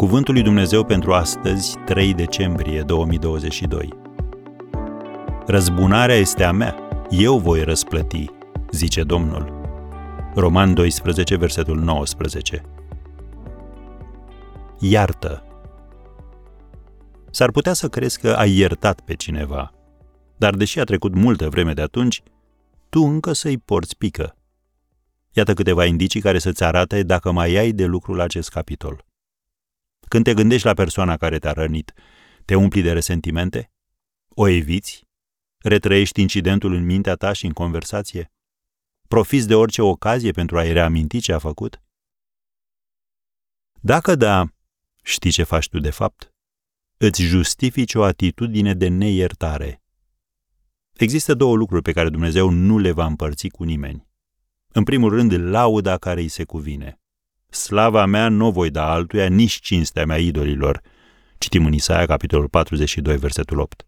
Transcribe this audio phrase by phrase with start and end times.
[0.00, 3.88] Cuvântul lui Dumnezeu pentru astăzi, 3 decembrie 2022.
[5.46, 6.76] Răzbunarea este a mea,
[7.10, 8.24] eu voi răsplăti,
[8.70, 9.60] zice Domnul.
[10.34, 12.62] Roman 12, versetul 19.
[14.78, 15.44] Iartă.
[17.30, 19.72] S-ar putea să crezi că ai iertat pe cineva,
[20.36, 22.22] dar deși a trecut multă vreme de atunci,
[22.88, 24.36] tu încă să-i porți pică.
[25.32, 29.04] Iată câteva indicii care să-ți arate dacă mai ai de lucru la acest capitol.
[30.10, 31.92] Când te gândești la persoana care te-a rănit,
[32.44, 33.72] te umpli de resentimente?
[34.28, 35.08] O eviți?
[35.58, 38.32] Retrăiești incidentul în mintea ta și în conversație?
[39.08, 41.82] Profiți de orice ocazie pentru a-i reaminti ce a făcut?
[43.80, 44.52] Dacă da,
[45.02, 46.34] știi ce faci tu de fapt?
[46.96, 49.82] Îți justifici o atitudine de neiertare.
[50.92, 54.08] Există două lucruri pe care Dumnezeu nu le va împărți cu nimeni.
[54.68, 56.99] În primul rând, lauda care îi se cuvine.
[57.50, 60.80] Slava mea nu voi da altuia, nici cinstea mea idolilor.
[61.38, 63.86] Citim în Isaia, capitolul 42, versetul 8.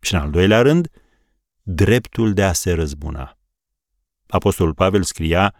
[0.00, 0.88] Și în al doilea rând,
[1.62, 3.38] dreptul de a se răzbuna.
[4.26, 5.54] Apostolul Pavel scria,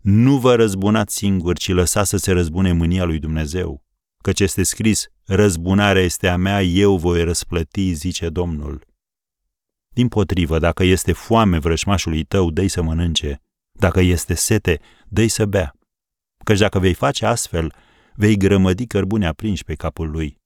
[0.00, 3.84] Nu vă răzbunați singuri, ci lăsați să se răzbune mânia lui Dumnezeu,
[4.22, 8.86] căci este scris, răzbunarea este a mea, eu voi răsplăti, zice Domnul.
[9.88, 13.40] Din potrivă, dacă este foame vrășmașului tău, dă să mănânce.
[13.72, 15.74] Dacă este sete, dă să bea
[16.44, 17.74] căci dacă vei face astfel,
[18.14, 20.42] vei grămădi cărbune aprinși pe capul lui.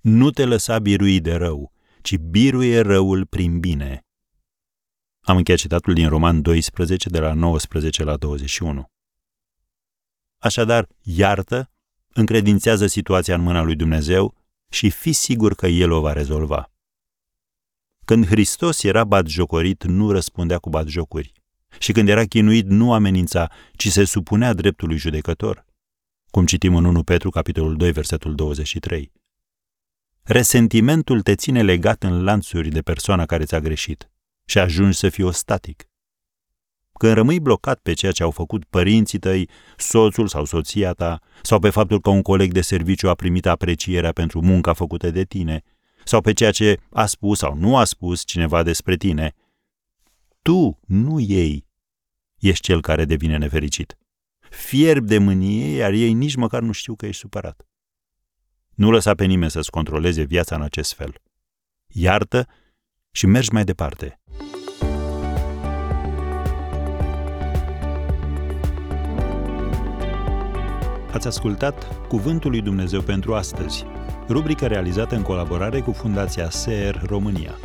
[0.00, 4.00] Nu te lăsa birui de rău, ci biruie răul prin bine.
[5.20, 8.84] Am încheiat citatul din Roman 12, de la 19 la 21.
[10.38, 11.70] Așadar, iartă,
[12.12, 14.34] încredințează situația în mâna lui Dumnezeu
[14.68, 16.70] și fi sigur că El o va rezolva.
[18.04, 21.41] Când Hristos era batjocorit, nu răspundea cu batjocuri
[21.78, 25.64] și când era chinuit nu amenința, ci se supunea dreptului judecător,
[26.30, 29.12] cum citim în 1 Petru, capitolul 2, versetul 23.
[30.22, 34.10] Resentimentul te ține legat în lanțuri de persoana care ți-a greșit
[34.44, 35.86] și ajungi să fii ostatic.
[36.92, 41.58] Când rămâi blocat pe ceea ce au făcut părinții tăi, soțul sau soția ta, sau
[41.58, 45.62] pe faptul că un coleg de serviciu a primit aprecierea pentru munca făcută de tine,
[46.04, 49.34] sau pe ceea ce a spus sau nu a spus cineva despre tine,
[50.42, 51.66] tu, nu ei,
[52.38, 53.98] ești cel care devine nefericit.
[54.50, 57.66] Fierb de mânie, iar ei nici măcar nu știu că ești supărat.
[58.74, 61.14] Nu lăsa pe nimeni să-ți controleze viața în acest fel.
[61.86, 62.48] Iartă
[63.10, 64.20] și mergi mai departe.
[71.12, 73.84] Ați ascultat Cuvântul lui Dumnezeu pentru astăzi,
[74.28, 77.58] rubrica realizată în colaborare cu Fundația SER România.